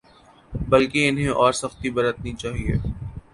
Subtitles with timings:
[0.69, 2.73] بلکہ انہیں اور سختی برتنی چاہیے۔